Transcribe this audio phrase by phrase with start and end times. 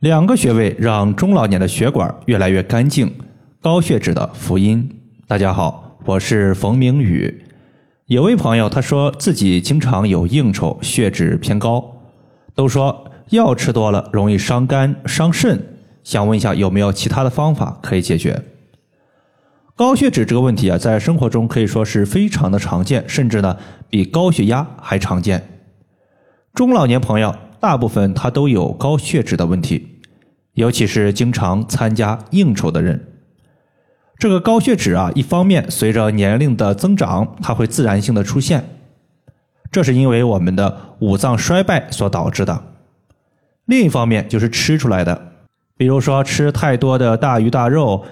[0.00, 3.12] 两个穴位让中老年的血管越来越干净。
[3.60, 4.88] 高血脂的福音。
[5.26, 7.44] 大家好，我是冯明宇。
[8.06, 11.84] 有位朋友他说自己经常有应酬，血脂偏高，
[12.54, 15.60] 都说药吃多了容易伤肝伤肾，
[16.04, 18.40] 想问一下有没有其他的方法可以解决？
[19.74, 23.56] 高血脂这个问题啊，在生活中可以说是非常的常见，甚至呢
[23.90, 25.48] 比高血压还常见。
[26.54, 27.34] 中老年朋友。
[27.60, 30.00] 大部分他都有高血脂的问题，
[30.54, 33.06] 尤其是经常参加应酬的人。
[34.18, 38.64] 这个高血脂啊，一方面随着年龄的增长，它会自然性的出现，
[39.70, 42.62] 这是因为我们的五脏衰败所导致的。
[43.66, 45.32] 另一方面就是吃出来的，
[45.76, 48.04] 比如说吃太多的大鱼大肉、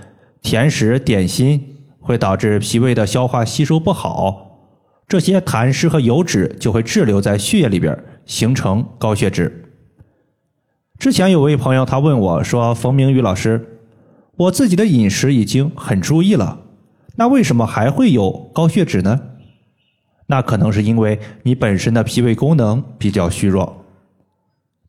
[0.43, 4.61] 甜食、点心，会导致脾胃的消化吸收不好，
[5.09, 7.99] 这些痰湿和油脂就会滞留在血液里边。
[8.27, 9.73] 形成高血脂。
[10.99, 13.81] 之前有位朋友他问我说：“冯明宇老师，
[14.37, 16.61] 我自己的饮食已经很注意了，
[17.17, 19.21] 那为什么还会有高血脂呢？”
[20.29, 23.85] 那可能是因为你本身的脾胃功能比较虚弱。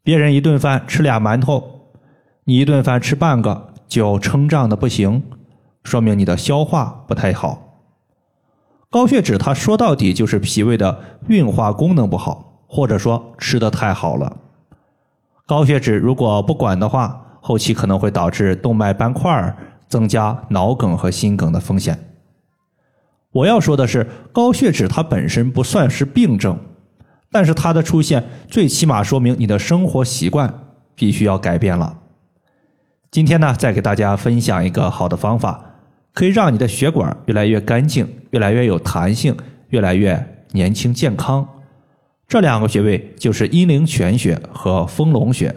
[0.01, 1.91] 别人一顿饭吃俩馒头，
[2.45, 5.21] 你一顿饭吃半个就撑胀的不行，
[5.83, 7.83] 说明你的消化不太好。
[8.89, 12.56] 高血脂它说到底就是脾胃的运化功能不好。
[12.67, 14.37] 或者说吃的太好了，
[15.45, 19.55] 高血脂如果不管的话，后期可能会导致动脉斑块
[19.87, 21.97] 增加脑梗和心梗的风险。
[23.31, 26.59] 我要说的是，高血脂它本身不算是病症，
[27.31, 30.53] 但是它的出现最起码说明你的生活习惯
[30.93, 31.99] 必须要改变了。
[33.09, 35.63] 今天呢，再给大家分享一个好的方法，
[36.13, 39.37] 可以让你的血管越来越干净，越来越有弹性，
[39.69, 41.47] 越来越年轻健康。
[42.27, 45.55] 这两个穴位就是阴陵泉穴和丰隆穴。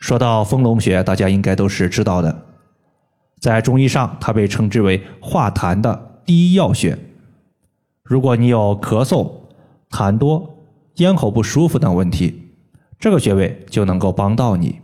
[0.00, 2.46] 说到丰隆穴，大家应该都是知道的，
[3.40, 6.96] 在中医上，它被称之为化痰的第一要穴。
[8.04, 9.32] 如果你有咳嗽、
[9.90, 10.64] 痰多、
[10.96, 12.52] 咽喉不舒服等问题，
[13.00, 14.78] 这个穴位就能够帮到你。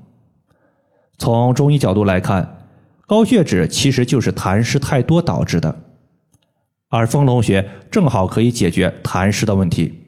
[1.18, 2.66] 从中医角度来看，
[3.06, 5.82] 高血脂其实就是痰湿太多导致的。
[6.88, 9.99] 而丰隆穴正好可以解决痰湿的问题，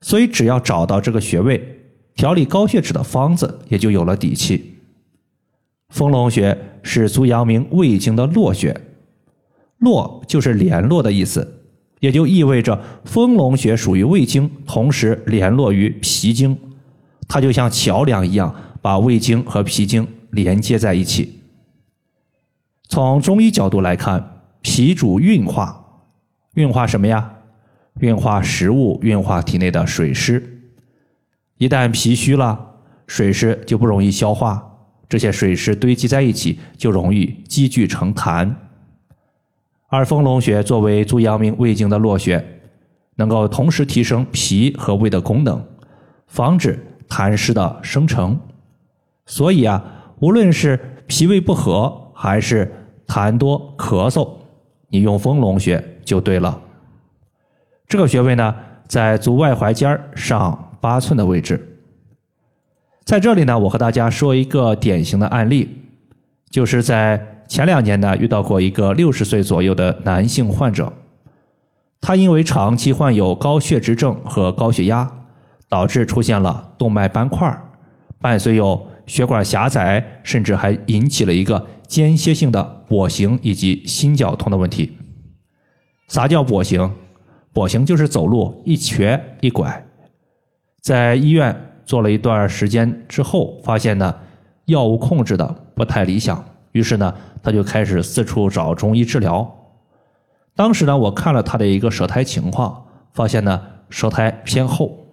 [0.00, 1.80] 所以只要找到这个穴位，
[2.14, 4.76] 调理高血脂的方子也就有了底气。
[5.88, 8.80] 丰隆穴是足阳明胃经的络穴，
[9.78, 11.62] 络就是联络的意思，
[12.00, 16.56] 也就意味着丰隆穴属于胃经，同时联络于脾经，
[17.28, 21.40] 它就像桥梁一样，把胃经和脾经连接在一起。
[22.88, 24.32] 从中医角度来看。
[24.68, 26.02] 脾主运化，
[26.54, 27.35] 运化什么呀？
[28.00, 30.42] 运化食物，运化体内的水湿。
[31.58, 32.58] 一旦脾虚了，
[33.06, 34.62] 水湿就不容易消化，
[35.08, 38.54] 这些水湿堆积在一起，就容易积聚成痰。
[39.88, 42.44] 而丰隆穴作为足阳明胃经的络穴，
[43.14, 45.64] 能够同时提升脾和胃的功能，
[46.26, 48.38] 防止痰湿的生成。
[49.24, 49.82] 所以啊，
[50.20, 52.70] 无论是脾胃不和，还是
[53.06, 54.28] 痰多咳嗽。
[54.88, 56.60] 你用丰隆穴就对了。
[57.96, 58.54] 这个穴位呢，
[58.86, 61.78] 在足外踝尖上八寸的位置。
[63.06, 65.66] 在这里呢，我和大家说一个典型的案例，
[66.50, 70.92] 就是在前两年呢，遇到过一个六十岁左右的男性患者，
[72.02, 75.10] 他因为长期患有高血脂症和高血压，
[75.70, 77.58] 导致出现了动脉斑块，
[78.20, 81.66] 伴随有血管狭窄，甚至还引起了一个。
[81.88, 84.98] 间歇性的跛行以及心绞痛的问题。
[86.08, 86.92] 啥叫跛行？
[87.56, 89.86] 跛行就是走路一瘸一拐。
[90.82, 94.14] 在医院做了一段时间之后，发现呢
[94.66, 99.50] 药物控制的不太理想，于是呢他就开始四处找中医治疗。
[100.54, 102.84] 当时呢我看了他的一个舌苔情况，
[103.14, 105.06] 发现呢舌苔偏厚，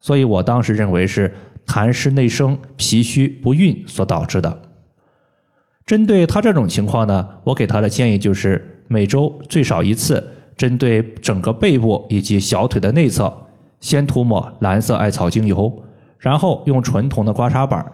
[0.00, 1.34] 所以我当时认为是
[1.66, 4.62] 痰湿内生、脾虚不运所导致的。
[5.84, 13.32] 针对他这种情况呢，我给他的建议就是每周最少一次，针对整个背部以及小腿的内侧，
[13.80, 15.82] 先涂抹蓝色艾草精油，
[16.18, 17.84] 然后用纯铜的刮痧板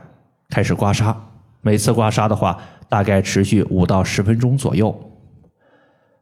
[0.49, 1.15] 开始刮痧。
[1.63, 2.59] 每次刮痧的话，
[2.89, 4.95] 大概持续五到十分钟左右。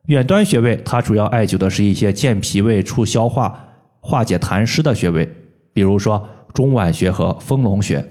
[0.06, 3.58] 远端穴位，它主要艾灸的是一些健脾胃、促消化、
[4.00, 5.29] 化解痰湿的穴位，
[5.73, 8.05] 比如说中脘穴和丰隆穴。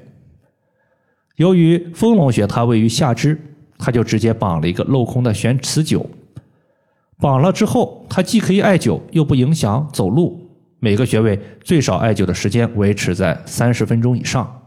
[1.37, 3.39] 由于丰隆穴它位于下肢，
[3.77, 6.05] 它就直接绑了一个镂空的悬磁灸。
[7.19, 10.39] 绑了之后，它既可以艾灸，又不影响走路。
[10.79, 14.61] 每个穴位最少艾灸的时间维持在三十分钟以上。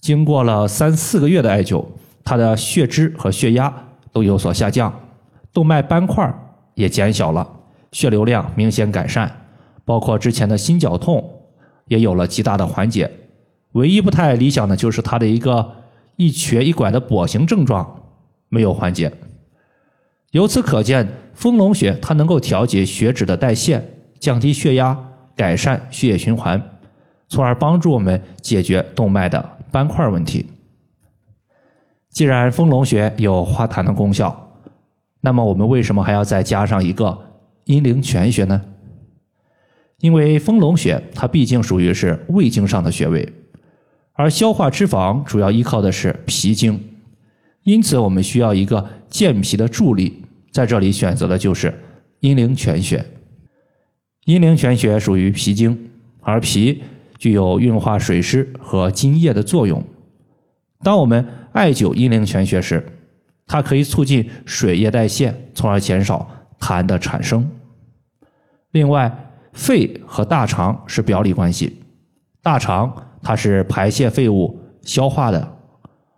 [0.00, 1.84] 经过了三四个月的艾灸，
[2.24, 3.74] 他的血脂和血压
[4.12, 4.92] 都有所下降，
[5.52, 6.32] 动脉斑块
[6.74, 7.44] 也减小了，
[7.90, 9.28] 血流量明显改善，
[9.84, 11.28] 包括之前的心绞痛
[11.88, 13.10] 也有了极大的缓解。
[13.72, 15.72] 唯一不太理想的就是他的一个
[16.14, 18.02] 一瘸一拐的跛行症状
[18.48, 19.12] 没有缓解。
[20.36, 23.82] 由此可见，丰隆穴它能够调节血脂的代谢，
[24.20, 24.94] 降低血压，
[25.34, 26.62] 改善血液循环，
[27.26, 29.52] 从而帮助我们解决动脉的。
[29.70, 30.44] 斑块问题。
[32.10, 34.52] 既然丰隆穴有化痰的功效，
[35.22, 37.18] 那么我们为什么还要再加上一个
[37.64, 38.60] 阴陵泉穴呢？
[40.00, 43.26] 因为丰隆穴它毕竟属于是胃经上的穴位，
[44.12, 46.78] 而消化脂肪主要依靠的是脾经，
[47.62, 50.24] 因此我们需要一个健脾的助力，
[50.56, 51.72] 在这里选择的就是
[52.20, 53.04] 阴陵泉穴。
[54.24, 55.90] 阴陵泉穴属于脾经，
[56.22, 56.82] 而脾。
[57.18, 59.82] 具有运化水湿和津液的作用。
[60.84, 62.86] 当我们艾灸阴陵泉穴时，
[63.46, 66.28] 它可以促进水液代谢，从而减少
[66.60, 67.50] 痰的产生。
[68.72, 71.80] 另外，肺和大肠是表里关系，
[72.42, 75.56] 大肠它是排泄废物、消化的，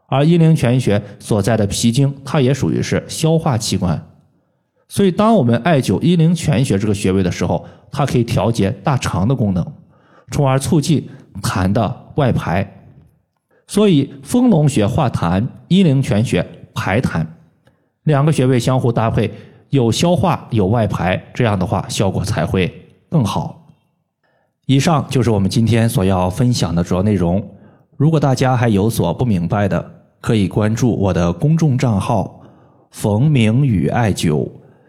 [0.08, 4.05] 而阴陵泉穴所在的脾经，它也属于是消化器官。
[4.88, 9.64] 所以，当我们艾灸阴陵泉穴这个穴位的时候，它可以调节大肠的功能。
[10.31, 11.08] 从而促进
[11.43, 12.85] 痰的外排，
[13.67, 17.26] 所以丰隆穴化痰，阴陵泉穴排痰，
[18.05, 19.31] 两个穴位相互搭配，
[19.70, 22.73] 有消化有外排，这样的话效果才会
[23.11, 23.67] 更好。
[24.67, 27.43] 以上就是我们今天所要分享的主要内容。
[27.96, 29.90] 如果大家还有所不明白的，
[30.20, 32.43] 可以关注我的公众账号
[32.93, 34.46] “冯明宇艾灸”，